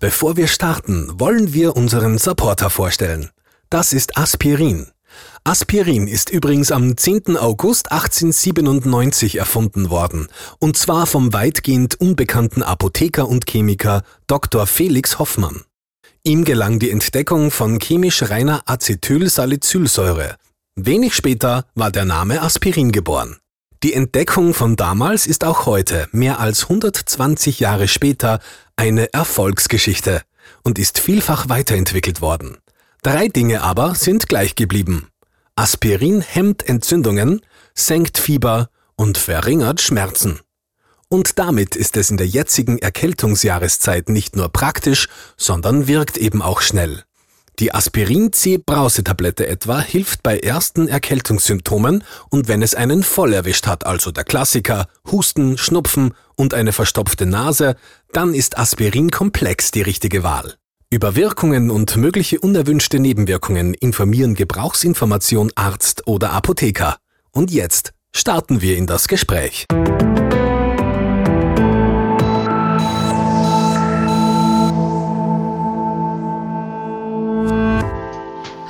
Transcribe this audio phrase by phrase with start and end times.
[0.00, 3.28] Bevor wir starten, wollen wir unseren Supporter vorstellen.
[3.68, 4.86] Das ist Aspirin.
[5.44, 7.36] Aspirin ist übrigens am 10.
[7.36, 10.28] August 1897 erfunden worden,
[10.58, 14.66] und zwar vom weitgehend unbekannten Apotheker und Chemiker Dr.
[14.66, 15.64] Felix Hoffmann.
[16.24, 20.36] Ihm gelang die Entdeckung von chemisch reiner Acetylsalicylsäure.
[20.76, 23.36] Wenig später war der Name Aspirin geboren.
[23.82, 28.40] Die Entdeckung von damals ist auch heute, mehr als 120 Jahre später,
[28.80, 30.22] eine Erfolgsgeschichte
[30.62, 32.56] und ist vielfach weiterentwickelt worden.
[33.02, 35.08] Drei Dinge aber sind gleich geblieben.
[35.54, 37.42] Aspirin hemmt Entzündungen,
[37.74, 40.40] senkt Fieber und verringert Schmerzen.
[41.10, 46.62] Und damit ist es in der jetzigen Erkältungsjahreszeit nicht nur praktisch, sondern wirkt eben auch
[46.62, 47.04] schnell.
[47.58, 54.10] Die Aspirin-C-Brausetablette etwa hilft bei ersten Erkältungssymptomen und wenn es einen voll erwischt hat, also
[54.10, 57.76] der Klassiker Husten, Schnupfen und eine verstopfte Nase,
[58.12, 60.54] dann ist Aspirin komplex die richtige Wahl.
[60.90, 66.96] Über Wirkungen und mögliche unerwünschte Nebenwirkungen informieren Gebrauchsinformation Arzt oder Apotheker.
[67.30, 69.66] Und jetzt starten wir in das Gespräch.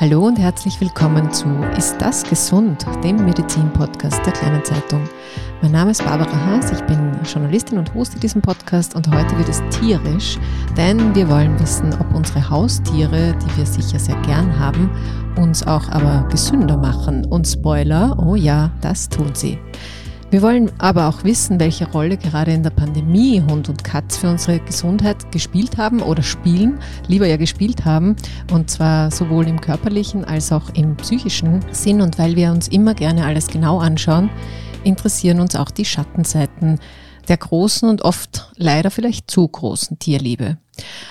[0.00, 2.86] Hallo und herzlich willkommen zu Ist das gesund?
[3.04, 5.06] dem Medizin-Podcast der Kleinen Zeitung.
[5.60, 9.50] Mein Name ist Barbara Haas, ich bin Journalistin und hoste diesen Podcast und heute wird
[9.50, 10.38] es tierisch,
[10.74, 14.88] denn wir wollen wissen, ob unsere Haustiere, die wir sicher sehr gern haben,
[15.36, 17.26] uns auch aber gesünder machen.
[17.26, 19.58] Und Spoiler, oh ja, das tun sie.
[20.30, 24.28] Wir wollen aber auch wissen, welche Rolle gerade in der Pandemie Hund und Katz für
[24.30, 26.78] unsere Gesundheit gespielt haben oder spielen,
[27.08, 28.14] lieber ja gespielt haben,
[28.52, 32.00] und zwar sowohl im körperlichen als auch im psychischen Sinn.
[32.00, 34.30] Und weil wir uns immer gerne alles genau anschauen,
[34.84, 36.78] interessieren uns auch die Schattenseiten
[37.28, 40.58] der großen und oft leider vielleicht zu großen Tierliebe.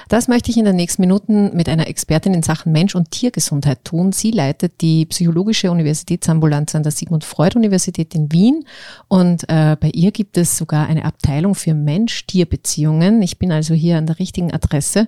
[0.07, 3.83] Das möchte ich in den nächsten Minuten mit einer Expertin in Sachen Mensch- und Tiergesundheit
[3.83, 4.11] tun.
[4.11, 8.65] Sie leitet die Psychologische Universitätsambulanz an der Sigmund Freud Universität in Wien
[9.07, 13.21] und äh, bei ihr gibt es sogar eine Abteilung für Mensch-Tier-Beziehungen.
[13.21, 15.07] Ich bin also hier an der richtigen Adresse.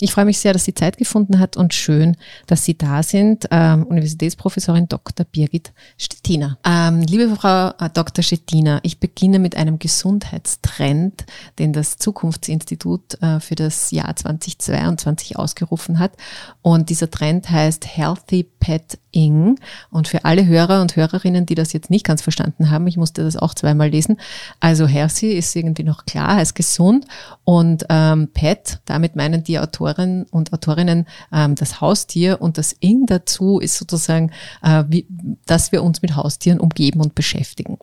[0.00, 3.46] Ich freue mich sehr, dass sie Zeit gefunden hat und schön, dass Sie da sind.
[3.50, 5.24] Ähm, Universitätsprofessorin Dr.
[5.24, 6.58] Birgit Stettiner.
[6.64, 8.22] Ähm, liebe Frau äh, Dr.
[8.22, 11.24] Stettiner, ich beginne mit einem Gesundheitstrend,
[11.58, 16.12] den das Zukunftsinstitut äh, für das Jahr Jahr 2022 ausgerufen hat.
[16.60, 19.58] Und dieser Trend heißt Healthy Pet Ing.
[19.90, 23.22] Und für alle Hörer und Hörerinnen, die das jetzt nicht ganz verstanden haben, ich musste
[23.22, 24.18] das auch zweimal lesen.
[24.60, 27.06] Also Healthy ist irgendwie noch klar, heißt gesund.
[27.44, 32.40] Und ähm, Pet, damit meinen die Autoren und Autorinnen ähm, das Haustier.
[32.40, 34.32] Und das Ing dazu ist sozusagen,
[34.62, 35.06] äh, wie,
[35.46, 37.78] dass wir uns mit Haustieren umgeben und beschäftigen.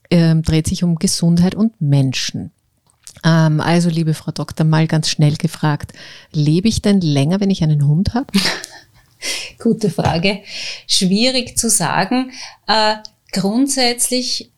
[0.09, 2.51] dreht sich um Gesundheit und Menschen.
[3.23, 5.93] Also, liebe Frau Doktor, mal ganz schnell gefragt,
[6.31, 8.27] lebe ich denn länger, wenn ich einen Hund habe?
[9.59, 10.41] Gute Frage.
[10.87, 12.31] Schwierig zu sagen.
[12.67, 12.95] Äh,
[13.31, 14.51] grundsätzlich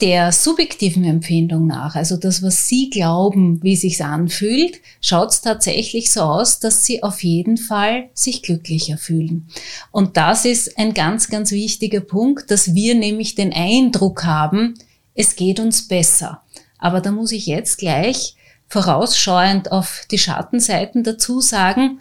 [0.00, 6.12] der subjektiven Empfindung nach, also das, was Sie glauben, wie sich's anfühlt, schaut es tatsächlich
[6.12, 9.46] so aus, dass Sie auf jeden Fall sich glücklicher fühlen.
[9.92, 14.74] Und das ist ein ganz, ganz wichtiger Punkt, dass wir nämlich den Eindruck haben,
[15.14, 16.42] es geht uns besser.
[16.78, 18.34] Aber da muss ich jetzt gleich
[18.66, 22.00] vorausschauend auf die Schattenseiten dazu sagen,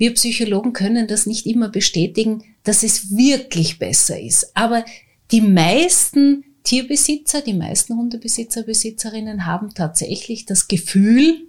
[0.00, 4.50] wir Psychologen können das nicht immer bestätigen, dass es wirklich besser ist.
[4.54, 4.82] Aber
[5.30, 11.46] die meisten Tierbesitzer, die meisten Hundebesitzer, Besitzerinnen haben tatsächlich das Gefühl,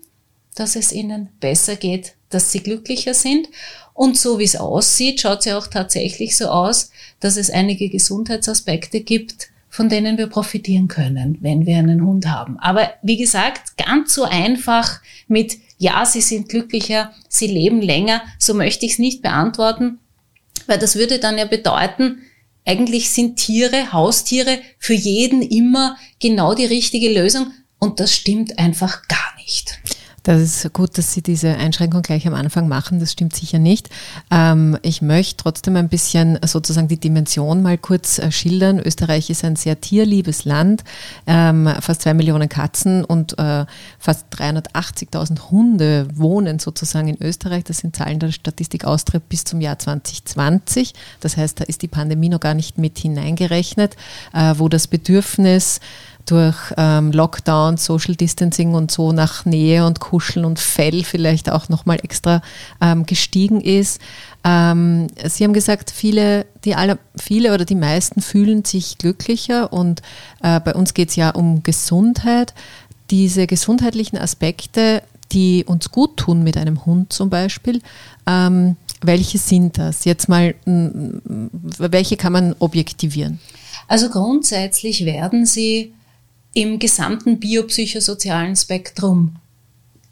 [0.54, 3.48] dass es ihnen besser geht, dass sie glücklicher sind.
[3.94, 6.92] Und so wie es aussieht, schaut es ja auch tatsächlich so aus,
[7.22, 12.60] dass es einige Gesundheitsaspekte gibt, von denen wir profitieren können, wenn wir einen Hund haben.
[12.60, 15.00] Aber wie gesagt, ganz so einfach
[15.30, 19.98] mit ja, sie sind glücklicher, sie leben länger, so möchte ich es nicht beantworten,
[20.68, 22.20] weil das würde dann ja bedeuten,
[22.68, 29.08] eigentlich sind Tiere, Haustiere für jeden immer genau die richtige Lösung und das stimmt einfach
[29.08, 29.80] gar nicht.
[30.24, 33.00] Das ist gut, dass Sie diese Einschränkung gleich am Anfang machen.
[33.00, 33.90] Das stimmt sicher nicht.
[34.30, 38.80] Ähm, ich möchte trotzdem ein bisschen sozusagen die Dimension mal kurz äh, schildern.
[38.80, 40.84] Österreich ist ein sehr tierliebes Land.
[41.26, 43.66] Ähm, fast zwei Millionen Katzen und äh,
[43.98, 47.64] fast 380.000 Hunde wohnen sozusagen in Österreich.
[47.64, 50.94] Das sind Zahlen der Statistik Austria bis zum Jahr 2020.
[51.20, 53.96] Das heißt, da ist die Pandemie noch gar nicht mit hineingerechnet,
[54.34, 55.80] äh, wo das Bedürfnis
[56.32, 61.68] durch ähm, Lockdown, Social Distancing und so nach Nähe und Kuscheln und Fell vielleicht auch
[61.68, 62.42] nochmal extra
[62.80, 64.00] ähm, gestiegen ist.
[64.46, 70.02] Ähm, Sie haben gesagt, viele, die alle, viele oder die meisten fühlen sich glücklicher und
[70.42, 72.54] äh, bei uns geht es ja um Gesundheit.
[73.10, 75.04] Diese gesundheitlichen Aspekte,
[75.34, 77.82] die uns gut tun mit einem Hund zum Beispiel,
[78.26, 80.06] ähm, welche sind das?
[80.06, 83.40] Jetzt mal, welche kann man objektivieren?
[83.88, 85.92] Also grundsätzlich werden sie
[86.54, 89.36] im gesamten biopsychosozialen Spektrum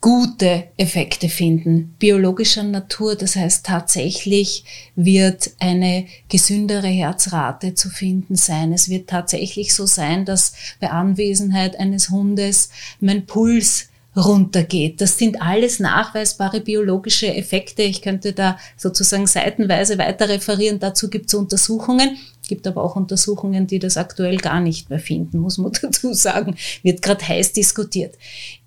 [0.02, 3.16] gute Effekte finden, biologischer Natur.
[3.16, 4.64] Das heißt, tatsächlich
[4.96, 8.72] wird eine gesündere Herzrate zu finden sein.
[8.72, 12.70] Es wird tatsächlich so sein, dass bei Anwesenheit eines Hundes
[13.02, 15.02] mein Puls runtergeht.
[15.02, 17.84] Das sind alles nachweisbare biologische Effekte.
[17.84, 20.80] Ich könnte da sozusagen seitenweise weiter referieren.
[20.80, 22.18] Dazu gibt es Untersuchungen.
[22.50, 26.58] Gibt aber auch Untersuchungen, die das aktuell gar nicht mehr finden, muss man dazu sagen.
[26.84, 28.16] Wird gerade heiß diskutiert.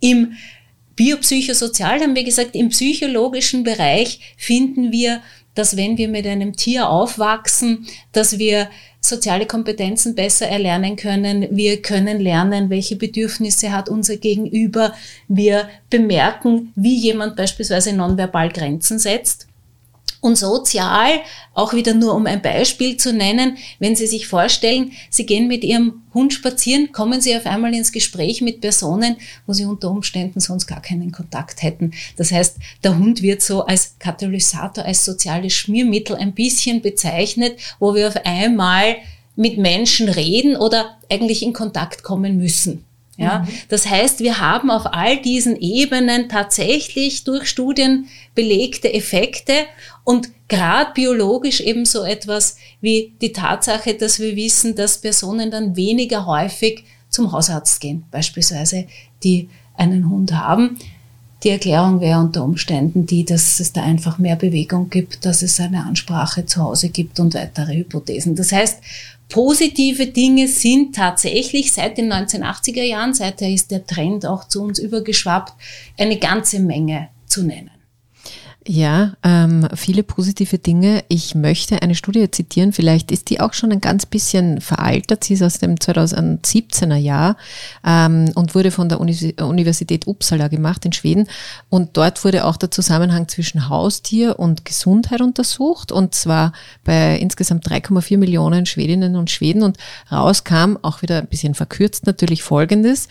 [0.00, 0.32] Im
[0.96, 5.20] Biopsychosozial haben wir gesagt, im psychologischen Bereich finden wir,
[5.54, 8.68] dass wenn wir mit einem Tier aufwachsen, dass wir
[9.00, 11.48] soziale Kompetenzen besser erlernen können.
[11.50, 14.94] Wir können lernen, welche Bedürfnisse hat unser Gegenüber.
[15.28, 19.48] Wir bemerken, wie jemand beispielsweise nonverbal Grenzen setzt.
[20.22, 21.20] Und sozial,
[21.52, 25.64] auch wieder nur um ein Beispiel zu nennen, wenn Sie sich vorstellen, Sie gehen mit
[25.64, 29.16] Ihrem Hund spazieren, kommen Sie auf einmal ins Gespräch mit Personen,
[29.48, 31.90] wo Sie unter Umständen sonst gar keinen Kontakt hätten.
[32.16, 37.96] Das heißt, der Hund wird so als Katalysator, als soziales Schmiermittel ein bisschen bezeichnet, wo
[37.96, 38.98] wir auf einmal
[39.34, 42.84] mit Menschen reden oder eigentlich in Kontakt kommen müssen.
[43.18, 43.48] Ja, mhm.
[43.68, 49.52] das heißt, wir haben auf all diesen Ebenen tatsächlich durch Studien belegte Effekte
[50.04, 55.76] und gerade biologisch eben so etwas wie die Tatsache, dass wir wissen, dass Personen dann
[55.76, 58.86] weniger häufig zum Hausarzt gehen, beispielsweise,
[59.22, 60.78] die einen Hund haben.
[61.44, 65.58] Die Erklärung wäre unter Umständen die, dass es da einfach mehr Bewegung gibt, dass es
[65.58, 68.36] eine Ansprache zu Hause gibt und weitere Hypothesen.
[68.36, 68.80] Das heißt,
[69.28, 74.78] positive Dinge sind tatsächlich seit den 1980er Jahren, seither ist der Trend auch zu uns
[74.78, 75.52] übergeschwappt,
[75.98, 77.70] eine ganze Menge zu nennen.
[78.64, 81.02] Ja, ähm, viele positive Dinge.
[81.08, 85.24] Ich möchte eine Studie zitieren, vielleicht ist die auch schon ein ganz bisschen veraltet.
[85.24, 87.36] Sie ist aus dem 2017er Jahr
[87.84, 91.26] ähm, und wurde von der Universität Uppsala gemacht in Schweden.
[91.70, 96.52] Und dort wurde auch der Zusammenhang zwischen Haustier und Gesundheit untersucht und zwar
[96.84, 99.64] bei insgesamt 3,4 Millionen Schwedinnen und Schweden.
[99.64, 99.76] Und
[100.12, 103.08] rauskam auch wieder ein bisschen verkürzt natürlich Folgendes.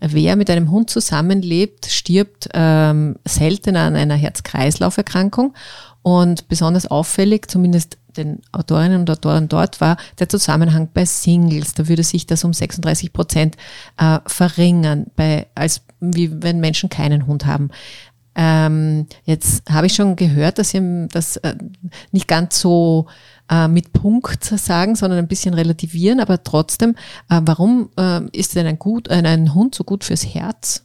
[0.00, 5.54] Wer mit einem Hund zusammenlebt, stirbt ähm, seltener an einer Herz-Kreislauf-Erkrankung.
[6.02, 11.74] Und besonders auffällig, zumindest den Autorinnen und Autoren dort, war der Zusammenhang bei Singles.
[11.74, 13.56] Da würde sich das um 36 Prozent
[13.98, 17.70] äh, verringern, bei, als wie wenn Menschen keinen Hund haben.
[18.34, 21.56] Ähm, jetzt habe ich schon gehört, dass Sie das äh,
[22.12, 23.06] nicht ganz so
[23.50, 26.94] äh, mit Punkt sagen, sondern ein bisschen relativieren, aber trotzdem,
[27.28, 30.84] äh, warum äh, ist denn ein, gut, äh, ein Hund so gut fürs Herz?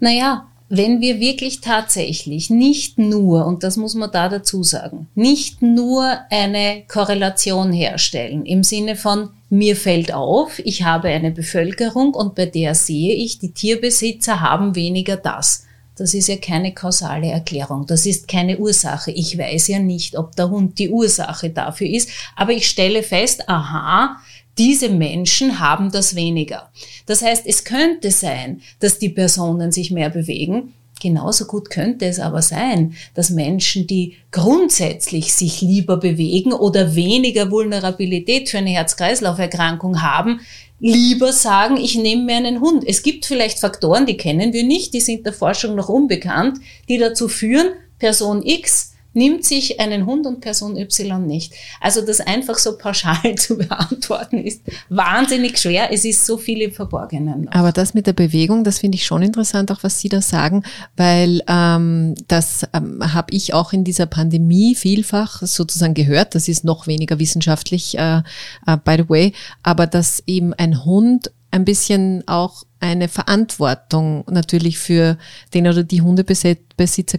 [0.00, 5.62] Naja, wenn wir wirklich tatsächlich nicht nur, und das muss man da dazu sagen, nicht
[5.62, 12.34] nur eine Korrelation herstellen im Sinne von mir fällt auf, ich habe eine Bevölkerung und
[12.34, 15.64] bei der sehe ich, die Tierbesitzer haben weniger das
[15.98, 17.86] das ist ja keine kausale Erklärung.
[17.86, 19.10] Das ist keine Ursache.
[19.10, 23.48] Ich weiß ja nicht, ob der Hund die Ursache dafür ist, aber ich stelle fest,
[23.48, 24.16] aha,
[24.56, 26.70] diese Menschen haben das weniger.
[27.06, 30.74] Das heißt, es könnte sein, dass die Personen sich mehr bewegen.
[31.00, 37.52] Genauso gut könnte es aber sein, dass Menschen, die grundsätzlich sich lieber bewegen oder weniger
[37.52, 40.40] Vulnerabilität für eine Herz-Kreislauf-Erkrankung haben,
[40.80, 42.84] lieber sagen, ich nehme mir einen Hund.
[42.86, 46.58] Es gibt vielleicht Faktoren, die kennen wir nicht, die sind der Forschung noch unbekannt,
[46.88, 51.52] die dazu führen, Person X nimmt sich einen Hund und Person Y nicht.
[51.80, 55.92] Also das einfach so pauschal zu beantworten ist wahnsinnig schwer.
[55.92, 57.44] Es ist so viel im Verborgenen.
[57.44, 57.52] Noch.
[57.52, 60.62] Aber das mit der Bewegung, das finde ich schon interessant, auch was Sie da sagen,
[60.96, 66.34] weil ähm, das ähm, habe ich auch in dieser Pandemie vielfach sozusagen gehört.
[66.34, 68.18] Das ist noch weniger wissenschaftlich, äh,
[68.66, 69.32] äh, by the way,
[69.62, 75.18] aber dass eben ein Hund ein bisschen auch eine Verantwortung natürlich für
[75.52, 77.18] den oder die Hundebesitzer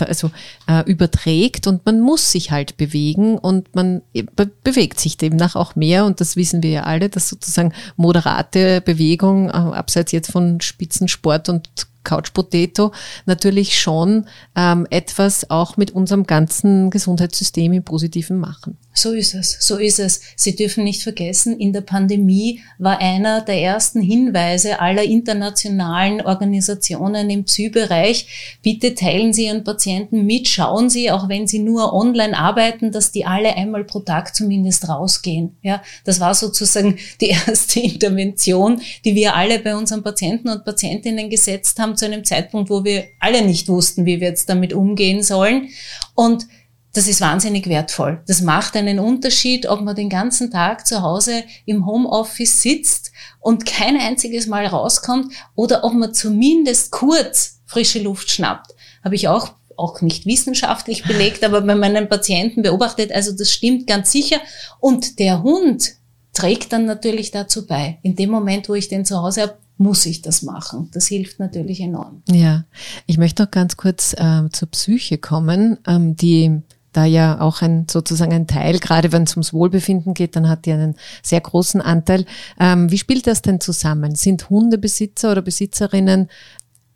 [0.00, 0.30] also,
[0.66, 5.74] äh, überträgt und man muss sich halt bewegen und man be bewegt sich demnach auch
[5.74, 10.60] mehr und das wissen wir ja alle, dass sozusagen moderate Bewegung, äh, abseits jetzt von
[10.60, 11.68] Spitzensport und
[12.02, 12.92] Couch Potato
[13.26, 18.78] natürlich schon ähm, etwas auch mit unserem ganzen Gesundheitssystem im Positiven machen.
[18.92, 20.20] So ist es, so ist es.
[20.34, 27.30] Sie dürfen nicht vergessen, in der Pandemie war einer der ersten Hinweise aller internationalen Organisationen
[27.30, 32.36] im Psy-Bereich, bitte teilen Sie Ihren Patienten mit, schauen Sie, auch wenn Sie nur online
[32.36, 35.56] arbeiten, dass die alle einmal pro Tag zumindest rausgehen.
[35.62, 41.30] Ja, das war sozusagen die erste Intervention, die wir alle bei unseren Patienten und Patientinnen
[41.30, 45.22] gesetzt haben zu einem Zeitpunkt, wo wir alle nicht wussten, wie wir jetzt damit umgehen
[45.22, 45.68] sollen.
[46.16, 46.46] Und
[46.92, 48.22] das ist wahnsinnig wertvoll.
[48.26, 53.64] Das macht einen Unterschied, ob man den ganzen Tag zu Hause im Homeoffice sitzt und
[53.64, 58.74] kein einziges Mal rauskommt oder ob man zumindest kurz frische Luft schnappt.
[59.04, 63.86] Habe ich auch auch nicht wissenschaftlich belegt, aber bei meinen Patienten beobachtet, also das stimmt
[63.86, 64.36] ganz sicher.
[64.78, 65.94] Und der Hund
[66.34, 67.98] trägt dann natürlich dazu bei.
[68.02, 70.90] In dem Moment, wo ich den zu Hause habe, muss ich das machen.
[70.92, 72.22] Das hilft natürlich enorm.
[72.28, 72.64] Ja,
[73.06, 76.60] ich möchte noch ganz kurz äh, zur Psyche kommen, ähm, die
[76.92, 80.66] da ja auch ein sozusagen ein Teil, gerade wenn es ums Wohlbefinden geht, dann hat
[80.66, 82.24] die einen sehr großen Anteil.
[82.58, 84.14] Ähm, wie spielt das denn zusammen?
[84.14, 86.28] Sind Hundebesitzer oder Besitzerinnen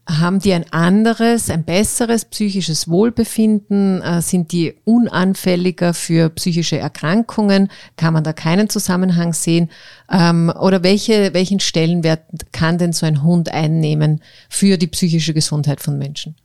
[0.07, 4.03] haben die ein anderes, ein besseres psychisches Wohlbefinden?
[4.03, 7.71] Äh, sind die unanfälliger für psychische Erkrankungen?
[7.97, 9.71] Kann man da keinen Zusammenhang sehen?
[10.11, 12.23] Ähm, oder welche, welchen Stellenwert
[12.53, 14.21] kann denn so ein Hund einnehmen
[14.51, 16.37] für die psychische Gesundheit von Menschen?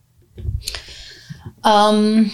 [1.66, 2.32] Ähm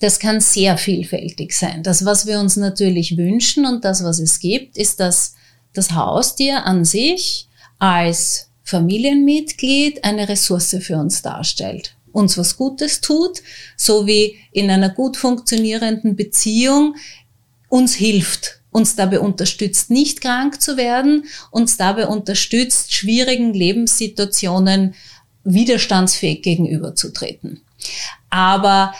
[0.00, 1.82] das kann sehr vielfältig sein.
[1.82, 5.34] Das, was wir uns natürlich wünschen und das, was es gibt, ist, dass
[5.74, 7.46] das Haustier an sich
[7.78, 13.42] als Familienmitglied eine Ressource für uns darstellt, uns was Gutes tut,
[13.76, 16.96] so wie in einer gut funktionierenden Beziehung
[17.68, 24.94] uns hilft, uns dabei unterstützt, nicht krank zu werden, uns dabei unterstützt, schwierigen Lebenssituationen
[25.44, 27.60] widerstandsfähig gegenüberzutreten.
[28.30, 28.94] Aber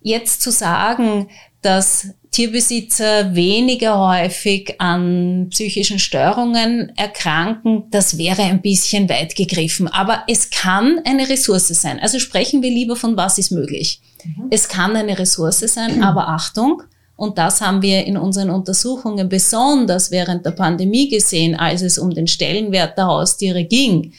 [0.00, 1.28] Jetzt zu sagen,
[1.62, 9.88] dass Tierbesitzer weniger häufig an psychischen Störungen erkranken, das wäre ein bisschen weit gegriffen.
[9.88, 11.98] Aber es kann eine Ressource sein.
[11.98, 14.00] Also sprechen wir lieber von was ist möglich.
[14.24, 14.46] Mhm.
[14.50, 16.02] Es kann eine Ressource sein, mhm.
[16.02, 16.82] aber Achtung,
[17.16, 22.08] und das haben wir in unseren Untersuchungen besonders während der Pandemie gesehen, als es um
[22.10, 24.12] den Stellenwert der Haustiere ging.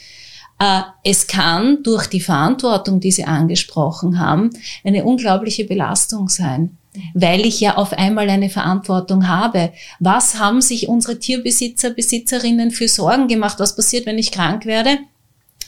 [0.61, 4.51] Äh, es kann durch die Verantwortung, die Sie angesprochen haben,
[4.83, 6.77] eine unglaubliche Belastung sein,
[7.15, 9.71] weil ich ja auf einmal eine Verantwortung habe.
[9.99, 13.59] Was haben sich unsere Tierbesitzer, Besitzerinnen für Sorgen gemacht?
[13.59, 14.99] Was passiert, wenn ich krank werde?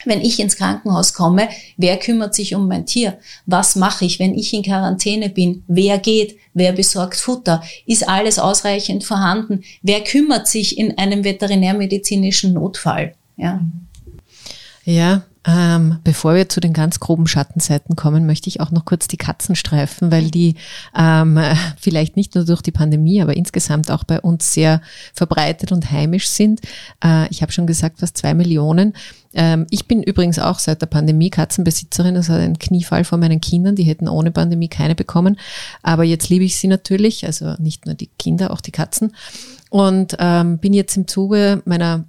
[0.05, 1.47] Wenn ich ins Krankenhaus komme,
[1.77, 3.17] wer kümmert sich um mein Tier?
[3.47, 5.63] Was mache ich, wenn ich in Quarantäne bin?
[5.67, 6.37] Wer geht?
[6.53, 7.63] Wer besorgt Futter?
[7.87, 9.63] Ist alles ausreichend vorhanden?
[9.81, 13.15] Wer kümmert sich in einem veterinärmedizinischen Notfall?
[13.37, 13.61] Ja.
[14.85, 19.07] Ja, ähm, bevor wir zu den ganz groben Schattenseiten kommen, möchte ich auch noch kurz
[19.09, 20.55] die Katzen streifen, weil die
[20.97, 21.37] ähm,
[21.77, 24.81] vielleicht nicht nur durch die Pandemie, aber insgesamt auch bei uns sehr
[25.13, 26.61] verbreitet und heimisch sind.
[27.03, 28.93] Äh, ich habe schon gesagt, fast zwei Millionen.
[29.33, 32.15] Ähm, ich bin übrigens auch seit der Pandemie Katzenbesitzerin.
[32.15, 33.75] Das war ein Kniefall von meinen Kindern.
[33.75, 35.37] Die hätten ohne Pandemie keine bekommen.
[35.81, 39.13] Aber jetzt liebe ich sie natürlich, also nicht nur die Kinder, auch die Katzen.
[39.69, 42.05] Und ähm, bin jetzt im Zuge meiner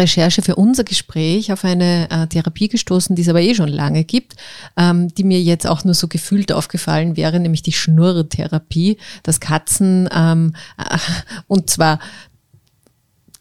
[0.00, 4.04] Recherche für unser Gespräch auf eine äh, Therapie gestoßen, die es aber eh schon lange
[4.04, 4.34] gibt,
[4.76, 10.08] ähm, die mir jetzt auch nur so gefühlt aufgefallen wäre, nämlich die Schnurrtherapie, dass Katzen
[10.12, 10.98] ähm, äh,
[11.46, 12.00] und zwar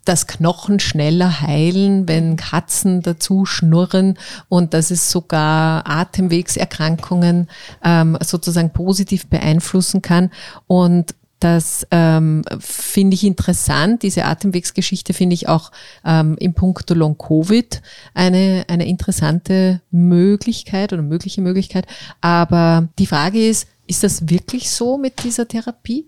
[0.06, 7.48] dass Knochen schneller heilen, wenn Katzen dazu schnurren und dass es sogar Atemwegserkrankungen
[7.84, 10.32] ähm, sozusagen positiv beeinflussen kann.
[10.66, 14.03] Und das ähm, finde ich interessant.
[14.03, 15.72] Diese Atemwegsgeschichte finde ich auch
[16.05, 17.81] ähm, im Punkt Long-Covid
[18.13, 21.88] eine, eine interessante Möglichkeit oder mögliche Möglichkeit.
[22.19, 26.05] Aber die Frage ist, ist das wirklich so mit dieser Therapie?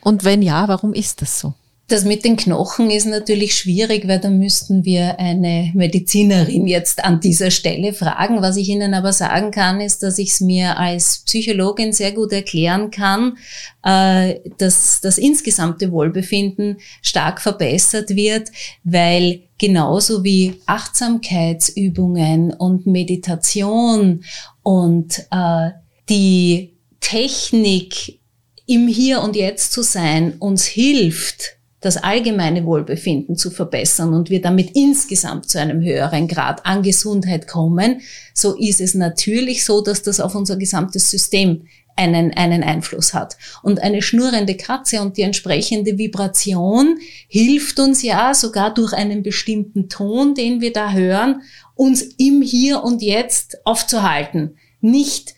[0.00, 1.54] Und wenn ja, warum ist das so?
[1.92, 7.20] Das mit den Knochen ist natürlich schwierig, weil da müssten wir eine Medizinerin jetzt an
[7.20, 8.40] dieser Stelle fragen.
[8.40, 12.32] Was ich Ihnen aber sagen kann, ist, dass ich es mir als Psychologin sehr gut
[12.32, 13.36] erklären kann,
[13.84, 18.48] äh, dass das insgesamte Wohlbefinden stark verbessert wird,
[18.84, 24.24] weil genauso wie Achtsamkeitsübungen und Meditation
[24.62, 25.72] und äh,
[26.08, 28.18] die Technik
[28.66, 34.40] im Hier und Jetzt zu sein uns hilft, das allgemeine Wohlbefinden zu verbessern und wir
[34.40, 38.00] damit insgesamt zu einem höheren Grad an Gesundheit kommen,
[38.32, 43.36] so ist es natürlich so, dass das auf unser gesamtes System einen, einen Einfluss hat.
[43.62, 46.98] Und eine schnurrende Katze und die entsprechende Vibration
[47.28, 51.42] hilft uns ja sogar durch einen bestimmten Ton, den wir da hören,
[51.74, 54.56] uns im Hier und Jetzt aufzuhalten.
[54.80, 55.34] Nicht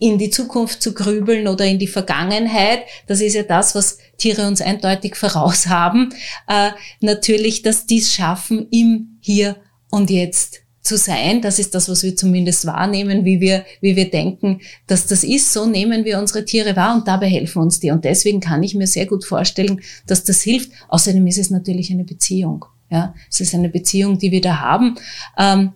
[0.00, 2.80] in die Zukunft zu grübeln oder in die Vergangenheit.
[3.06, 6.12] Das ist ja das, was Tiere uns eindeutig voraus haben.
[6.48, 9.56] Äh, natürlich, dass dies schaffen im Hier
[9.90, 11.42] und Jetzt zu sein.
[11.42, 15.52] Das ist das, was wir zumindest wahrnehmen, wie wir, wie wir denken, dass das ist.
[15.52, 17.90] So nehmen wir unsere Tiere wahr und dabei helfen uns die.
[17.90, 20.72] Und deswegen kann ich mir sehr gut vorstellen, dass das hilft.
[20.88, 22.64] Außerdem ist es natürlich eine Beziehung.
[22.90, 24.96] Ja, es ist eine Beziehung, die wir da haben.
[25.38, 25.72] Ähm,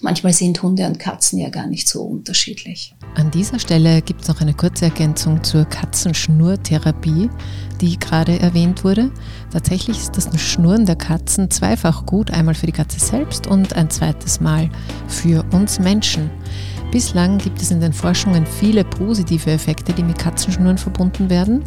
[0.00, 2.94] Manchmal sind Hunde und Katzen ja gar nicht so unterschiedlich.
[3.14, 7.28] An dieser Stelle gibt es noch eine kurze Ergänzung zur Katzenschnurtherapie,
[7.80, 9.10] die gerade erwähnt wurde.
[9.52, 13.90] Tatsächlich ist das Schnurren der Katzen zweifach gut, einmal für die Katze selbst und ein
[13.90, 14.70] zweites Mal
[15.08, 16.30] für uns Menschen.
[16.90, 21.62] Bislang gibt es in den Forschungen viele positive Effekte, die mit Katzenschnurren verbunden werden.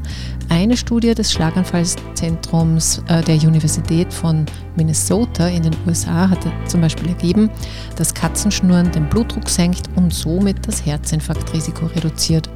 [0.49, 7.09] Eine Studie des Schlaganfallzentrums äh, der Universität von Minnesota in den USA hat zum Beispiel
[7.09, 7.51] ergeben,
[7.97, 12.49] dass Katzenschnurren den Blutdruck senkt und somit das Herzinfarktrisiko reduziert.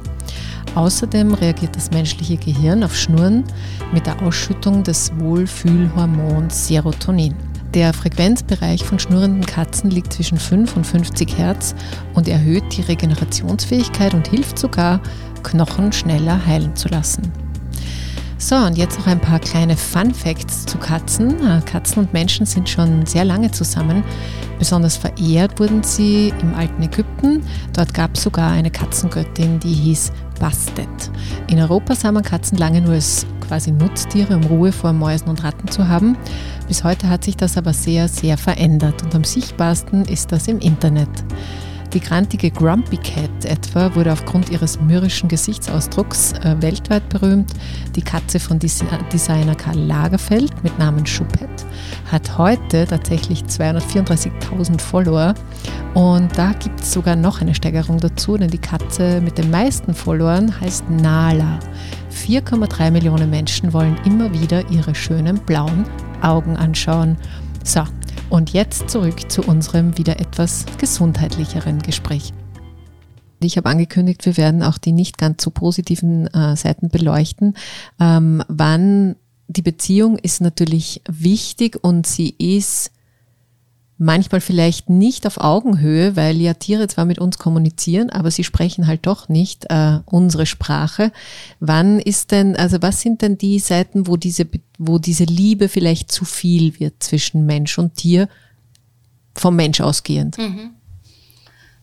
[0.74, 3.44] Außerdem reagiert das menschliche Gehirn auf Schnurren
[3.92, 7.36] mit der Ausschüttung des Wohlfühlhormons Serotonin.
[7.76, 11.74] Der Frequenzbereich von schnurrenden Katzen liegt zwischen 5 und 50 Hertz
[12.14, 14.98] und erhöht die Regenerationsfähigkeit und hilft sogar,
[15.42, 17.30] Knochen schneller heilen zu lassen.
[18.38, 21.36] So, und jetzt noch ein paar kleine Fun Facts zu Katzen.
[21.66, 24.02] Katzen und Menschen sind schon sehr lange zusammen.
[24.58, 27.42] Besonders verehrt wurden sie im alten Ägypten.
[27.74, 31.10] Dort gab es sogar eine Katzengöttin, die hieß Bastet.
[31.48, 35.44] In Europa sah man Katzen lange nur als quasi Nutztiere, um Ruhe vor Mäusen und
[35.44, 36.16] Ratten zu haben.
[36.68, 40.58] Bis heute hat sich das aber sehr, sehr verändert und am sichtbarsten ist das im
[40.58, 41.08] Internet.
[41.92, 47.52] Die grantige Grumpy Cat etwa wurde aufgrund ihres mürrischen Gesichtsausdrucks äh, weltweit berühmt.
[47.94, 51.64] Die Katze von Des Designer Karl Lagerfeld mit Namen Choupette
[52.10, 55.34] hat heute tatsächlich 234.000 Follower
[55.94, 59.94] und da gibt es sogar noch eine Steigerung dazu, denn die Katze mit den meisten
[59.94, 61.60] Followern heißt Nala.
[62.16, 65.84] 4,3 Millionen Menschen wollen immer wieder ihre schönen blauen
[66.22, 67.16] Augen anschauen.
[67.62, 67.84] So,
[68.30, 72.32] und jetzt zurück zu unserem wieder etwas gesundheitlicheren Gespräch.
[73.40, 77.54] Ich habe angekündigt, wir werden auch die nicht ganz so positiven äh, Seiten beleuchten.
[78.00, 82.90] Ähm, wann die Beziehung ist natürlich wichtig und sie ist
[83.98, 88.86] manchmal vielleicht nicht auf Augenhöhe, weil ja Tiere zwar mit uns kommunizieren, aber sie sprechen
[88.86, 91.12] halt doch nicht äh, unsere Sprache.
[91.60, 94.46] Wann ist denn, also was sind denn die Seiten, wo diese,
[94.78, 98.28] wo diese Liebe vielleicht zu viel wird zwischen Mensch und Tier,
[99.34, 100.36] vom Mensch ausgehend?
[100.38, 100.75] Mhm.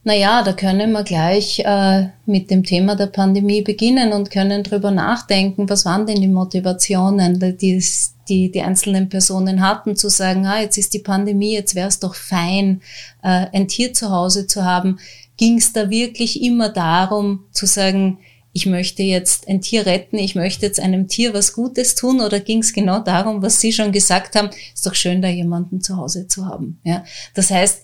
[0.05, 4.91] Naja, da können wir gleich äh, mit dem Thema der Pandemie beginnen und können drüber
[4.91, 7.81] nachdenken, was waren denn die Motivationen, die,
[8.27, 11.99] die die einzelnen Personen hatten, zu sagen, ah, jetzt ist die Pandemie, jetzt wäre es
[11.99, 12.81] doch fein,
[13.21, 14.99] äh, ein Tier zu Hause zu haben.
[15.37, 18.19] Ging es da wirklich immer darum zu sagen,
[18.51, 22.41] ich möchte jetzt ein Tier retten, ich möchte jetzt einem Tier was Gutes tun oder
[22.41, 25.95] ging es genau darum, was Sie schon gesagt haben, ist doch schön, da jemanden zu
[25.95, 26.79] Hause zu haben.
[26.83, 27.03] Ja?
[27.33, 27.83] Das heißt,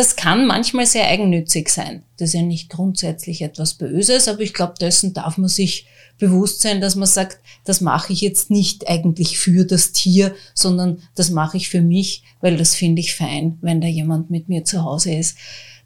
[0.00, 2.04] das kann manchmal sehr eigennützig sein.
[2.16, 5.86] Das ist ja nicht grundsätzlich etwas Böses, aber ich glaube, dessen darf man sich
[6.18, 11.02] bewusst sein, dass man sagt, das mache ich jetzt nicht eigentlich für das Tier, sondern
[11.16, 14.64] das mache ich für mich, weil das finde ich fein, wenn da jemand mit mir
[14.64, 15.36] zu Hause ist.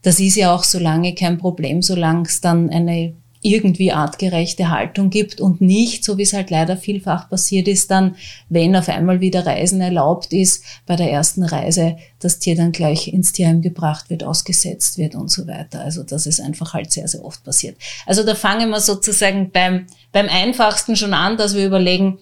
[0.03, 5.11] Das ist ja auch so lange kein Problem, solange es dann eine irgendwie artgerechte Haltung
[5.11, 8.17] gibt und nicht, so wie es halt leider vielfach passiert ist, dann,
[8.49, 13.09] wenn auf einmal wieder Reisen erlaubt ist, bei der ersten Reise das Tier dann gleich
[13.09, 15.83] ins Tierheim gebracht wird, ausgesetzt wird und so weiter.
[15.83, 17.77] Also das ist einfach halt sehr, sehr oft passiert.
[18.07, 22.19] Also da fangen wir sozusagen beim, beim einfachsten schon an, dass wir überlegen,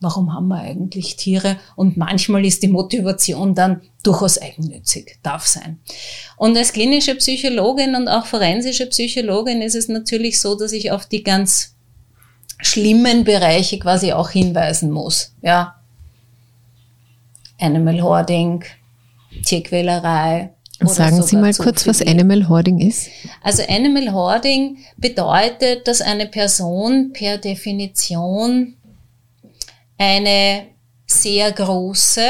[0.00, 1.56] warum haben wir eigentlich Tiere?
[1.74, 5.78] Und manchmal ist die Motivation dann durchaus eigennützig, darf sein.
[6.36, 11.06] Und als klinische Psychologin und auch forensische Psychologin ist es natürlich so, dass ich auf
[11.06, 11.74] die ganz
[12.58, 15.34] schlimmen Bereiche quasi auch hinweisen muss.
[15.42, 15.76] Ja.
[17.58, 18.64] Animal Hoarding,
[19.44, 23.08] Tierquälerei, Sagen Sie mal kurz, was Animal Hoarding ist.
[23.42, 28.76] Also Animal Hoarding bedeutet, dass eine Person per Definition
[29.98, 30.66] eine
[31.06, 32.26] sehr große,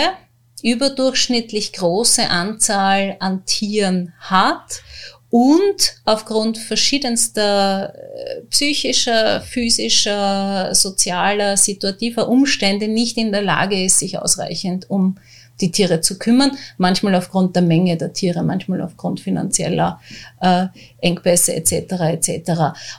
[0.63, 4.83] überdurchschnittlich große Anzahl an Tieren hat
[5.31, 14.19] und aufgrund verschiedenster äh, psychischer, physischer, sozialer, situativer Umstände nicht in der Lage ist, sich
[14.19, 15.19] ausreichend um
[15.61, 20.01] die Tiere zu kümmern, manchmal aufgrund der Menge der Tiere, manchmal aufgrund finanzieller
[20.41, 20.67] äh,
[21.01, 21.73] Engpässe etc.
[22.13, 22.53] etc.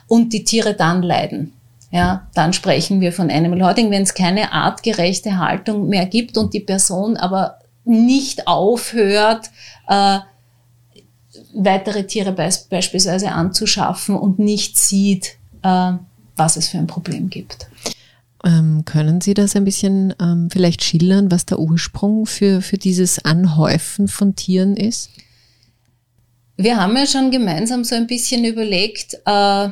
[0.06, 1.57] Und die Tiere dann leiden
[1.90, 6.52] ja, dann sprechen wir von Animal Hoarding, wenn es keine artgerechte Haltung mehr gibt und
[6.52, 9.50] die Person aber nicht aufhört,
[9.88, 10.18] äh,
[11.54, 15.92] weitere Tiere beis beispielsweise anzuschaffen und nicht sieht, äh,
[16.36, 17.68] was es für ein Problem gibt.
[18.44, 23.24] Ähm, können Sie das ein bisschen ähm, vielleicht schildern, was der Ursprung für, für dieses
[23.24, 25.10] Anhäufen von Tieren ist?
[26.56, 29.68] Wir haben ja schon gemeinsam so ein bisschen überlegt, äh,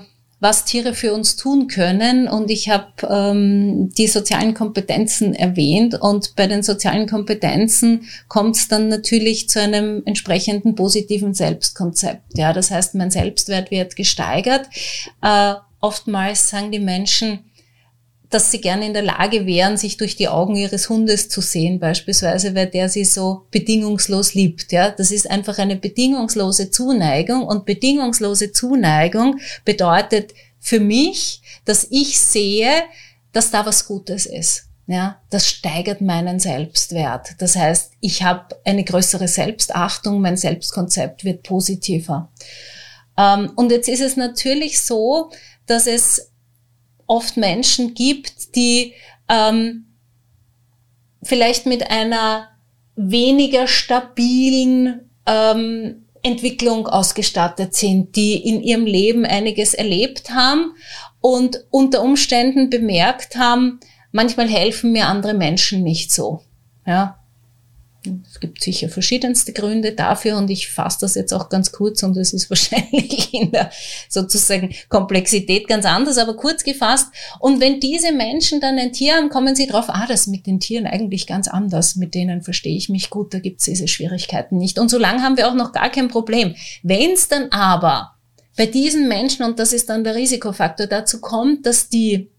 [0.47, 2.29] was Tiere für uns tun können.
[2.29, 6.01] Und ich habe ähm, die sozialen Kompetenzen erwähnt.
[6.01, 12.39] Und bei den sozialen Kompetenzen kommt es dann natürlich zu einem entsprechenden positiven Selbstkonzept.
[12.39, 14.69] Ja, das heißt, mein Selbstwert wird gesteigert.
[15.21, 17.41] Äh, oftmals sagen die Menschen,
[18.31, 21.79] dass sie gerne in der Lage wären, sich durch die Augen ihres Hundes zu sehen,
[21.79, 24.73] beispielsweise, weil der sie so bedingungslos liebt.
[24.73, 32.19] Ja, das ist einfach eine bedingungslose Zuneigung und bedingungslose Zuneigung bedeutet für mich, dass ich
[32.19, 32.71] sehe,
[33.33, 34.65] dass da was Gutes ist.
[34.89, 37.31] Ja, das steigert meinen Selbstwert.
[37.39, 42.31] Das heißt, ich habe eine größere Selbstachtung, mein Selbstkonzept wird positiver.
[43.19, 45.31] Ähm, und jetzt ist es natürlich so,
[45.67, 46.31] dass es
[47.07, 48.95] oft Menschen gibt, die
[49.29, 49.87] ähm,
[51.23, 52.49] vielleicht mit einer
[52.97, 60.75] weniger stabilen ähm, Entwicklung ausgestattet sind, die in ihrem Leben einiges erlebt haben
[61.21, 63.81] und unter Umständen bemerkt haben,
[64.13, 66.43] manchmal helfen mir andere Menschen nicht so.
[66.87, 67.19] Ja,
[68.29, 72.17] es gibt sicher verschiedenste Gründe dafür und ich fasse das jetzt auch ganz kurz und
[72.17, 73.71] es ist wahrscheinlich in der
[74.09, 77.09] sozusagen Komplexität ganz anders, aber kurz gefasst.
[77.41, 80.47] Und wenn diese Menschen dann ein Tier haben, kommen sie drauf, ah, das ist mit
[80.47, 83.89] den Tieren eigentlich ganz anders, mit denen verstehe ich mich gut, da gibt es diese
[83.89, 84.79] Schwierigkeiten nicht.
[84.79, 86.55] Und so lange haben wir auch noch gar kein Problem.
[86.83, 88.17] Wenn es dann aber
[88.57, 92.31] bei diesen Menschen, und das ist dann der Risikofaktor, dazu kommt, dass die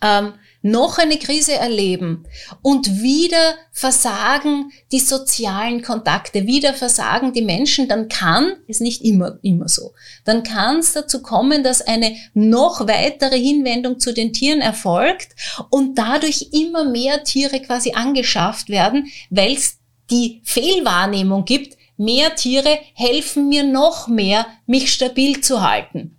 [0.00, 2.24] ähm, noch eine Krise erleben
[2.62, 9.38] und wieder versagen die sozialen Kontakte, wieder versagen die Menschen, dann kann, ist nicht immer,
[9.42, 9.92] immer so,
[10.24, 15.28] dann kann es dazu kommen, dass eine noch weitere Hinwendung zu den Tieren erfolgt
[15.70, 19.78] und dadurch immer mehr Tiere quasi angeschafft werden, weil es
[20.10, 26.16] die Fehlwahrnehmung gibt, mehr Tiere helfen mir noch mehr, mich stabil zu halten.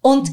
[0.00, 0.30] Und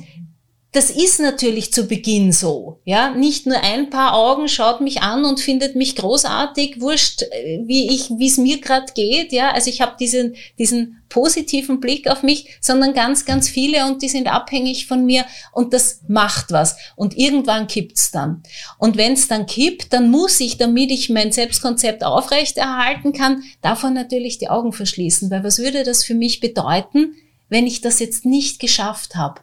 [0.71, 2.79] das ist natürlich zu Beginn so.
[2.85, 7.23] Ja, nicht nur ein paar Augen schaut mich an und findet mich großartig, wurscht,
[7.65, 9.31] wie ich, wie es mir gerade geht.
[9.31, 14.03] Ja, also ich habe diesen diesen positiven Blick auf mich, sondern ganz, ganz viele und
[14.03, 16.77] die sind abhängig von mir und das macht was.
[16.95, 18.43] Und irgendwann kippt's dann.
[18.77, 23.95] Und wenn es dann kippt, dann muss ich, damit ich mein Selbstkonzept aufrechterhalten kann, davon
[23.95, 27.15] natürlich die Augen verschließen, weil was würde das für mich bedeuten,
[27.49, 29.41] wenn ich das jetzt nicht geschafft habe?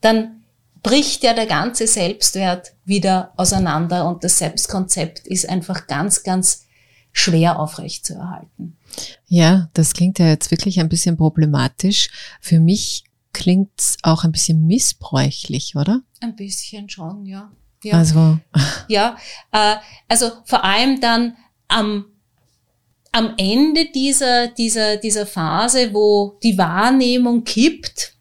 [0.00, 0.44] Dann
[0.82, 6.66] bricht ja der ganze Selbstwert wieder auseinander und das Selbstkonzept ist einfach ganz, ganz
[7.12, 8.76] schwer aufrechtzuerhalten.
[9.26, 12.10] Ja, das klingt ja jetzt wirklich ein bisschen problematisch.
[12.40, 16.00] Für mich klingt es auch ein bisschen missbräuchlich, oder?
[16.20, 17.50] Ein bisschen schon, ja.
[17.82, 18.38] Ja, also,
[18.88, 19.16] ja
[19.52, 19.76] äh,
[20.08, 21.36] also vor allem dann
[21.68, 22.06] am
[23.10, 28.14] am Ende dieser, dieser, dieser Phase, wo die Wahrnehmung kippt,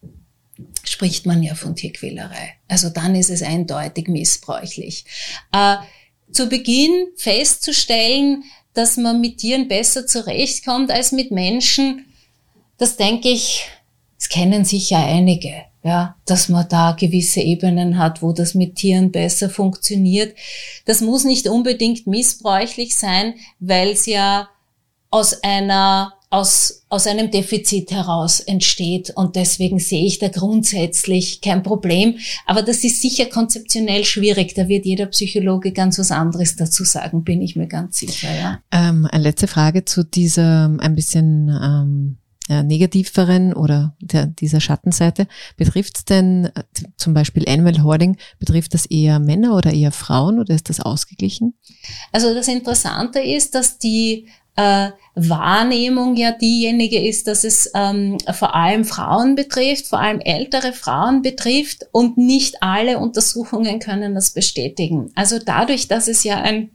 [0.89, 2.53] spricht man ja von Tierquälerei.
[2.67, 5.05] Also dann ist es eindeutig missbräuchlich.
[5.51, 5.77] Äh,
[6.31, 12.05] zu Beginn festzustellen, dass man mit Tieren besser zurechtkommt als mit Menschen,
[12.77, 13.65] das denke ich,
[14.17, 19.11] das kennen sicher einige, ja, dass man da gewisse Ebenen hat, wo das mit Tieren
[19.11, 20.35] besser funktioniert.
[20.85, 24.49] Das muss nicht unbedingt missbräuchlich sein, weil es ja
[25.09, 29.11] aus einer aus, aus einem Defizit heraus entsteht.
[29.15, 32.17] Und deswegen sehe ich da grundsätzlich kein Problem.
[32.45, 34.53] Aber das ist sicher konzeptionell schwierig.
[34.53, 38.27] Da wird jeder Psychologe ganz was anderes dazu sagen, bin ich mir ganz sicher.
[38.33, 38.59] Ja.
[38.71, 42.17] Ähm, eine letzte Frage zu dieser ein bisschen ähm,
[42.49, 45.27] ja, negativeren oder der, dieser Schattenseite.
[45.55, 46.63] Betrifft es denn äh,
[46.97, 51.53] zum Beispiel Animal Hoarding, betrifft das eher Männer oder eher Frauen oder ist das ausgeglichen?
[52.11, 58.55] Also das Interessante ist, dass die äh, Wahrnehmung ja diejenige ist, dass es ähm, vor
[58.55, 65.11] allem Frauen betrifft, vor allem ältere Frauen betrifft und nicht alle Untersuchungen können das bestätigen.
[65.15, 66.71] Also dadurch, dass es ja ein,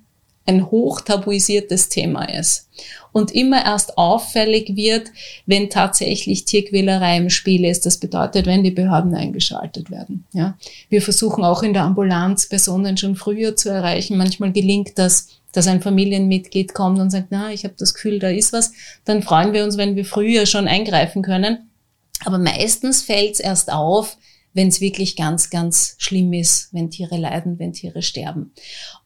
[0.46, 2.68] ein hoch tabuisiertes Thema ist
[3.12, 5.08] und immer erst auffällig wird,
[5.46, 7.86] wenn tatsächlich Tierquälerei im Spiel ist.
[7.86, 10.24] Das bedeutet, wenn die Behörden eingeschaltet werden.
[10.32, 10.56] Ja.
[10.88, 14.16] Wir versuchen auch in der Ambulanz Personen schon früher zu erreichen.
[14.16, 18.28] Manchmal gelingt das dass ein Familienmitglied kommt und sagt, na, ich habe das Gefühl, da
[18.28, 18.72] ist was,
[19.04, 21.70] dann freuen wir uns, wenn wir früher schon eingreifen können.
[22.24, 24.16] Aber meistens fällt es erst auf,
[24.54, 28.52] wenn es wirklich ganz, ganz schlimm ist, wenn Tiere leiden, wenn Tiere sterben.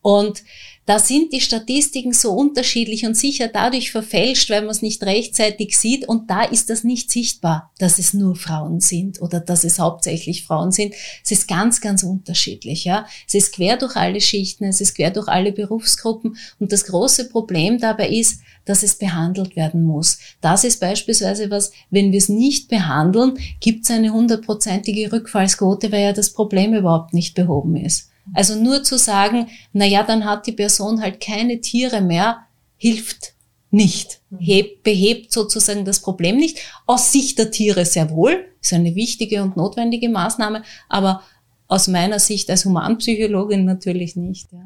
[0.03, 0.43] Und
[0.87, 5.77] da sind die Statistiken so unterschiedlich und sicher dadurch verfälscht, weil man es nicht rechtzeitig
[5.77, 9.81] sieht und da ist das nicht sichtbar, dass es nur Frauen sind oder dass es
[9.81, 10.95] hauptsächlich Frauen sind.
[11.25, 13.05] Es ist ganz, ganz unterschiedlich, ja.
[13.27, 17.31] Es ist quer durch alle Schichten, es ist quer durch alle Berufsgruppen und das große
[17.31, 20.19] Problem dabei ist, dass es behandelt werden muss.
[20.41, 26.05] Das ist beispielsweise was, wenn wir es nicht behandeln, gibt es eine hundertprozentige Rückfallsquote, weil
[26.05, 28.11] ja das Problem überhaupt nicht behoben ist.
[28.35, 33.35] Also nur zu sagen, na ja, dann hat die Person halt keine Tiere mehr, hilft
[33.71, 34.21] nicht.
[34.39, 36.59] Heb, behebt sozusagen das Problem nicht.
[36.87, 41.23] Aus Sicht der Tiere sehr wohl, ist eine wichtige und notwendige Maßnahme, aber
[41.69, 44.53] aus meiner Sicht als Humanpsychologin natürlich nicht.
[44.53, 44.65] Ja.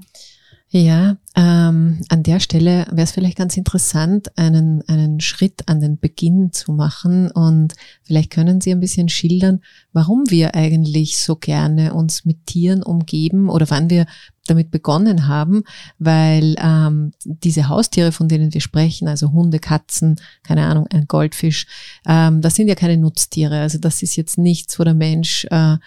[0.72, 5.98] Ja, ähm, an der Stelle wäre es vielleicht ganz interessant, einen, einen Schritt an den
[5.98, 11.92] Beginn zu machen und vielleicht können Sie ein bisschen schildern, warum wir eigentlich so gerne
[11.92, 14.06] uns mit Tieren umgeben oder wann wir
[14.46, 15.64] damit begonnen haben,
[15.98, 21.66] weil ähm, diese Haustiere, von denen wir sprechen, also Hunde, Katzen, keine Ahnung, ein Goldfisch,
[22.06, 23.60] ähm, das sind ja keine Nutztiere.
[23.60, 25.78] Also das ist jetzt nichts, wo der Mensch äh,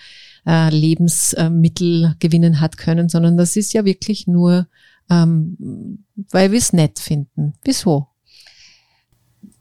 [0.45, 4.67] äh, Lebensmittel gewinnen hat können, sondern das ist ja wirklich nur,
[5.09, 7.53] ähm, weil wir es nett finden.
[7.63, 8.07] Wieso?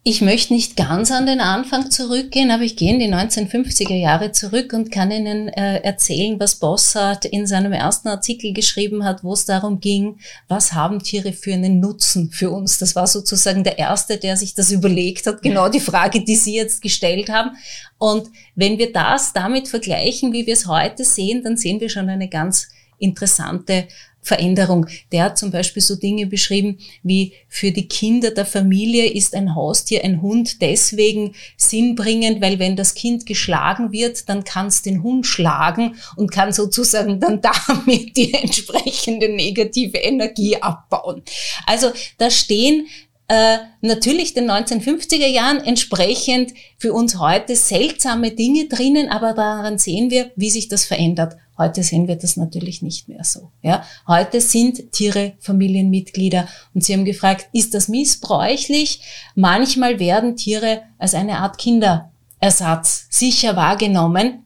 [0.05, 4.33] Ich möchte nicht ganz an den Anfang zurückgehen, aber ich gehe in die 1950er Jahre
[4.33, 9.33] zurück und kann Ihnen äh, erzählen, was Bossart in seinem ersten Artikel geschrieben hat, wo
[9.33, 12.79] es darum ging, was haben Tiere für einen Nutzen für uns.
[12.79, 16.57] Das war sozusagen der erste, der sich das überlegt hat, genau die Frage, die Sie
[16.57, 17.53] jetzt gestellt haben.
[17.99, 22.09] Und wenn wir das damit vergleichen, wie wir es heute sehen, dann sehen wir schon
[22.09, 22.67] eine ganz
[23.03, 23.88] interessante
[24.25, 24.87] Veränderung.
[25.11, 29.57] Der hat zum Beispiel so Dinge beschrieben wie für die Kinder der Familie ist ein
[29.57, 35.03] Haustier, ein Hund deswegen sinnbringend, weil wenn das Kind geschlagen wird, dann kann es den
[35.03, 41.23] Hund schlagen und kann sozusagen dann damit die entsprechende negative Energie abbauen.
[41.67, 42.87] Also da stehen
[43.27, 50.11] äh, natürlich den 1950er Jahren entsprechend für uns heute seltsame Dinge drinnen, aber daran sehen
[50.11, 51.37] wir, wie sich das verändert.
[51.62, 53.53] Heute sehen wir das natürlich nicht mehr so.
[53.62, 59.01] Ja, heute sind Tiere Familienmitglieder und Sie haben gefragt, ist das missbräuchlich?
[59.37, 64.44] Manchmal werden Tiere als eine Art Kinderersatz sicher wahrgenommen.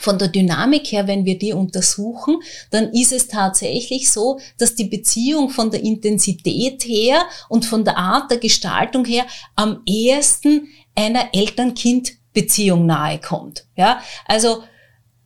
[0.00, 2.36] Von der Dynamik her, wenn wir die untersuchen,
[2.70, 7.96] dann ist es tatsächlich so, dass die Beziehung von der Intensität her und von der
[7.96, 9.24] Art der Gestaltung her
[9.56, 13.66] am ehesten einer Eltern-Kind-Beziehung nahe kommt.
[13.76, 14.62] Ja, also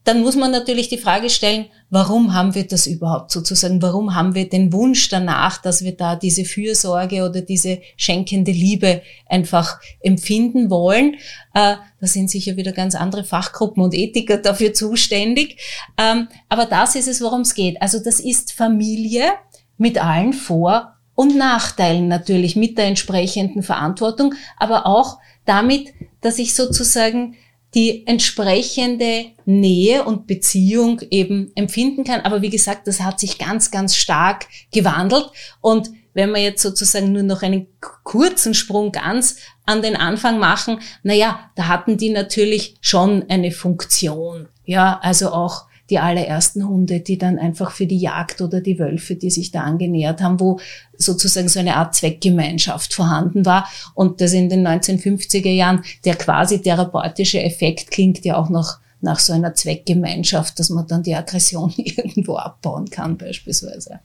[0.04, 3.80] dann muss man natürlich die Frage stellen, warum haben wir das überhaupt sozusagen?
[3.80, 9.00] Warum haben wir den Wunsch danach, dass wir da diese Fürsorge oder diese schenkende Liebe
[9.26, 11.14] einfach empfinden wollen?
[11.54, 15.58] Äh, da sind sicher wieder ganz andere Fachgruppen und Ethiker dafür zuständig.
[15.96, 17.80] Ähm, aber das ist es, worum es geht.
[17.80, 19.32] Also das ist Familie
[19.78, 26.54] mit allen Vor- und Nachteilen natürlich, mit der entsprechenden Verantwortung, aber auch damit, dass ich
[26.54, 27.36] sozusagen
[27.74, 32.20] die entsprechende Nähe und Beziehung eben empfinden kann.
[32.20, 35.30] Aber wie gesagt, das hat sich ganz, ganz stark gewandelt.
[35.60, 37.66] Und wenn wir jetzt sozusagen nur noch einen
[38.04, 44.48] kurzen Sprung ganz an den Anfang machen, naja, da hatten die natürlich schon eine Funktion.
[44.64, 49.16] Ja, also auch die allerersten Hunde, die dann einfach für die Jagd oder die Wölfe,
[49.16, 50.58] die sich da angenähert haben, wo
[50.96, 53.68] sozusagen so eine Art Zweckgemeinschaft vorhanden war.
[53.94, 59.18] Und das in den 1950er Jahren, der quasi therapeutische Effekt klingt ja auch noch nach
[59.18, 64.00] so einer Zweckgemeinschaft, dass man dann die Aggression irgendwo abbauen kann beispielsweise.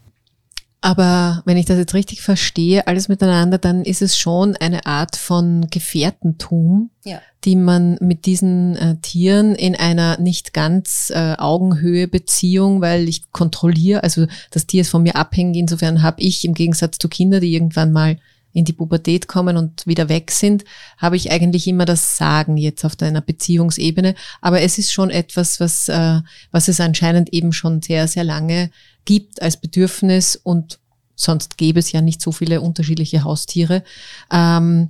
[0.81, 5.17] Aber wenn ich das jetzt richtig verstehe, alles miteinander, dann ist es schon eine Art
[5.17, 7.21] von Gefährtentum, ja.
[7.43, 13.29] die man mit diesen äh, Tieren in einer nicht ganz äh, Augenhöhe Beziehung, weil ich
[13.33, 17.41] kontrolliere, also das Tier ist von mir abhängig, insofern habe ich im Gegensatz zu Kindern,
[17.41, 18.17] die irgendwann mal
[18.51, 20.65] in die Pubertät kommen und wieder weg sind,
[20.97, 24.15] habe ich eigentlich immer das Sagen jetzt auf einer Beziehungsebene.
[24.41, 28.71] Aber es ist schon etwas, was, äh, was es anscheinend eben schon sehr, sehr lange
[29.05, 30.79] gibt als Bedürfnis und
[31.15, 33.83] sonst gäbe es ja nicht so viele unterschiedliche Haustiere,
[34.31, 34.89] ähm,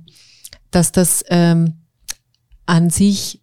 [0.70, 1.74] dass das ähm,
[2.66, 3.40] an sich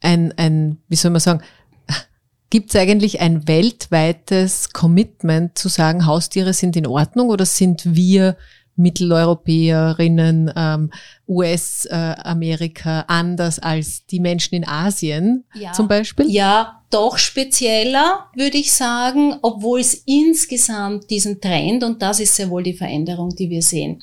[0.00, 1.42] ein, ein, wie soll man sagen,
[2.50, 8.36] gibt es eigentlich ein weltweites Commitment zu sagen, Haustiere sind in Ordnung oder sind wir
[8.76, 10.90] Mitteleuropäerinnen, ähm,
[11.28, 15.72] US-Amerika äh, anders als die Menschen in Asien ja.
[15.72, 16.30] zum Beispiel?
[16.30, 22.50] Ja, doch spezieller, würde ich sagen, obwohl es insgesamt diesen Trend, und das ist sehr
[22.50, 24.02] wohl die Veränderung, die wir sehen,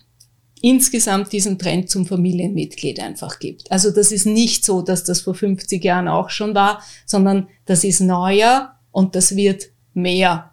[0.61, 3.71] insgesamt diesen Trend zum Familienmitglied einfach gibt.
[3.71, 7.83] Also das ist nicht so, dass das vor 50 Jahren auch schon war, sondern das
[7.83, 10.50] ist neuer und das wird mehr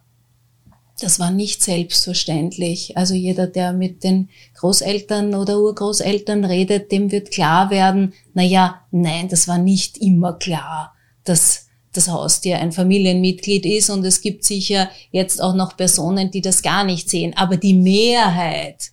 [1.00, 2.96] Das war nicht selbstverständlich.
[2.96, 8.82] Also jeder, der mit den Großeltern oder Urgroßeltern redet, dem wird klar werden, na ja,
[8.90, 14.44] nein, das war nicht immer klar, dass das Haustier ein Familienmitglied ist und es gibt
[14.44, 17.34] sicher jetzt auch noch Personen, die das gar nicht sehen.
[17.36, 18.90] Aber die Mehrheit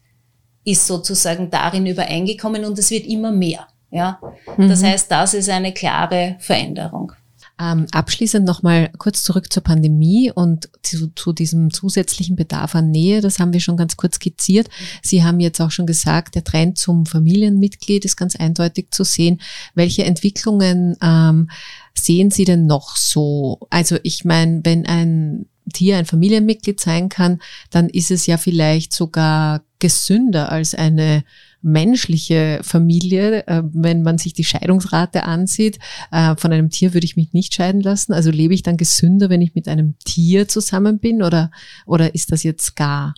[0.64, 3.68] ist sozusagen darin übereingekommen und es wird immer mehr.
[3.92, 4.20] Ja,
[4.58, 4.68] mhm.
[4.68, 7.14] das heißt, das ist eine klare Veränderung.
[7.58, 13.22] Ähm, abschließend nochmal kurz zurück zur Pandemie und zu, zu, diesem zusätzlichen Bedarf an Nähe.
[13.22, 14.68] Das haben wir schon ganz kurz skizziert.
[15.02, 19.40] Sie haben jetzt auch schon gesagt, der Trend zum Familienmitglied ist ganz eindeutig zu sehen.
[19.74, 21.50] Welche Entwicklungen ähm,
[21.94, 23.60] sehen Sie denn noch so?
[23.70, 27.40] Also ich meine, wenn ein Tier ein Familienmitglied sein kann,
[27.70, 31.24] dann ist es ja vielleicht sogar gesünder als eine
[31.66, 35.80] menschliche Familie, äh, wenn man sich die Scheidungsrate ansieht.
[36.12, 38.14] Äh, von einem Tier würde ich mich nicht scheiden lassen.
[38.14, 41.52] Also lebe ich dann gesünder, wenn ich mit einem Tier zusammen bin oder,
[41.88, 43.16] oder ist das jetzt gar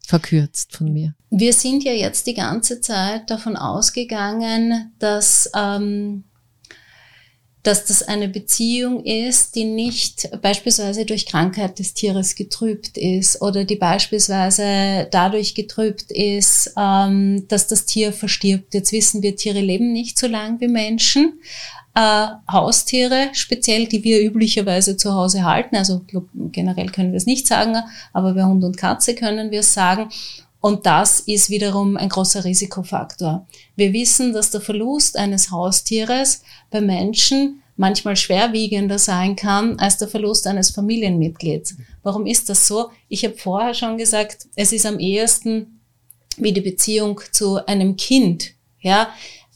[0.00, 1.14] verkürzt von mir?
[1.28, 6.24] Wir sind ja jetzt die ganze Zeit davon ausgegangen, dass ähm,
[7.62, 13.64] dass das eine Beziehung ist, die nicht beispielsweise durch Krankheit des Tieres getrübt ist oder
[13.64, 18.74] die beispielsweise dadurch getrübt ist, ähm, dass das Tier verstirbt.
[18.74, 21.40] Jetzt wissen wir, Tiere leben nicht so lang wie Menschen.
[21.94, 26.02] Äh, Haustiere, speziell, die wir üblicherweise zu Hause halten, also
[26.52, 27.76] generell können wir es nicht sagen,
[28.12, 30.08] aber bei Hund und Katze können wir es sagen.
[30.60, 33.46] Und das ist wiederum ein großer Risikofaktor.
[33.76, 40.08] Wir wissen, dass der Verlust eines Haustieres bei Menschen manchmal schwerwiegender sein kann als der
[40.08, 41.76] Verlust eines Familienmitglieds.
[42.02, 42.90] Warum ist das so?
[43.08, 45.80] Ich habe vorher schon gesagt, es ist am ehesten
[46.36, 48.52] wie die Beziehung zu einem Kind.
[48.80, 49.08] Ja,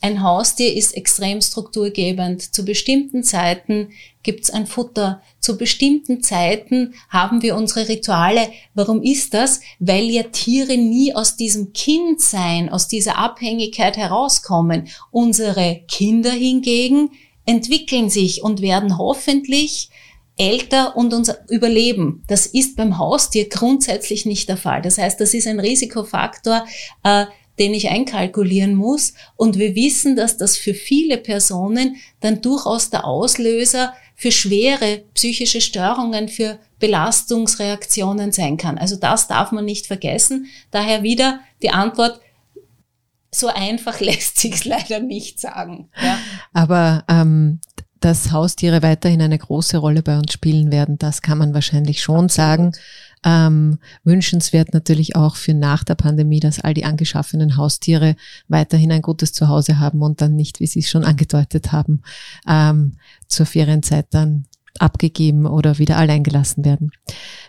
[0.02, 2.54] ein Haustier ist extrem strukturgebend.
[2.54, 3.90] Zu bestimmten Zeiten
[4.24, 5.22] gibt's ein Futter.
[5.38, 8.48] Zu bestimmten Zeiten haben wir unsere Rituale.
[8.74, 9.60] Warum ist das?
[9.78, 14.88] Weil ja Tiere nie aus diesem Kindsein, aus dieser Abhängigkeit herauskommen.
[15.12, 17.10] Unsere Kinder hingegen
[17.46, 19.88] entwickeln sich und werden hoffentlich
[20.36, 22.24] älter und uns überleben.
[22.26, 24.82] Das ist beim Haustier grundsätzlich nicht der Fall.
[24.82, 26.66] Das heißt, das ist ein Risikofaktor,
[27.04, 27.26] äh,
[27.58, 29.14] den ich einkalkulieren muss.
[29.36, 35.60] Und wir wissen, dass das für viele Personen dann durchaus der Auslöser für schwere psychische
[35.60, 38.78] Störungen, für Belastungsreaktionen sein kann.
[38.78, 40.46] Also das darf man nicht vergessen.
[40.70, 42.20] Daher wieder die Antwort,
[43.34, 45.88] so einfach lässt sich leider nicht sagen.
[46.02, 46.18] Ja.
[46.52, 47.60] Aber ähm,
[48.00, 52.26] dass Haustiere weiterhin eine große Rolle bei uns spielen werden, das kann man wahrscheinlich schon
[52.26, 52.32] Absolut.
[52.32, 52.72] sagen.
[53.24, 58.16] Ähm, wünschenswert natürlich auch für nach der Pandemie, dass all die angeschaffenen Haustiere
[58.48, 62.02] weiterhin ein gutes Zuhause haben und dann nicht, wie Sie es schon angedeutet haben,
[62.48, 62.96] ähm,
[63.28, 64.46] zur Ferienzeit dann
[64.78, 66.92] abgegeben oder wieder allein gelassen werden.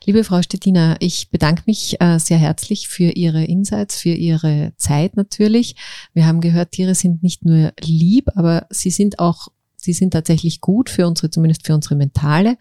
[0.06, 5.16] Liebe Frau Stettina, ich bedanke mich äh, sehr herzlich für Ihre Insights, für Ihre Zeit
[5.16, 5.76] natürlich.
[6.14, 9.48] Wir haben gehört, Tiere sind nicht nur lieb, aber sie sind auch
[9.84, 12.58] Sie sind tatsächlich gut für unsere, zumindest für unsere mentale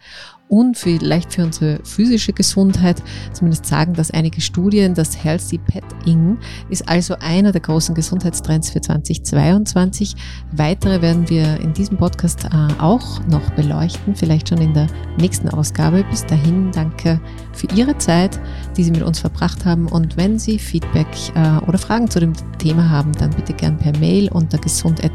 [0.53, 3.01] und vielleicht für unsere physische Gesundheit.
[3.33, 4.93] Zumindest sagen das einige Studien.
[4.93, 6.37] Das Healthy Petting
[6.69, 10.13] ist also einer der großen Gesundheitstrends für 2022.
[10.51, 14.85] Weitere werden wir in diesem Podcast äh, auch noch beleuchten, vielleicht schon in der
[15.17, 16.05] nächsten Ausgabe.
[16.11, 17.19] Bis dahin danke
[17.53, 18.39] für Ihre Zeit,
[18.77, 19.87] die Sie mit uns verbracht haben.
[19.87, 23.97] Und wenn Sie Feedback äh, oder Fragen zu dem Thema haben, dann bitte gern per
[23.97, 25.11] Mail unter gesund@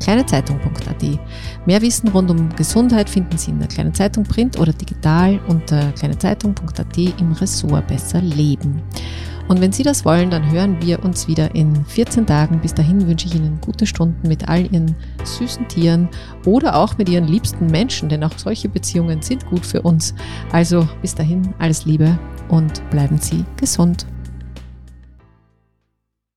[0.00, 1.18] kleinezeitung.at.
[1.66, 5.92] Mehr Wissen rund um Gesundheit finden Sie in der Kleinen Zeitung Print oder digital unter
[5.92, 8.82] kleinezeitung.at im Ressort Besser Leben.
[9.50, 12.60] Und wenn Sie das wollen, dann hören wir uns wieder in 14 Tagen.
[12.60, 16.08] Bis dahin wünsche ich Ihnen gute Stunden mit all Ihren süßen Tieren
[16.46, 20.14] oder auch mit Ihren liebsten Menschen, denn auch solche Beziehungen sind gut für uns.
[20.52, 22.16] Also bis dahin alles Liebe
[22.48, 24.06] und bleiben Sie gesund.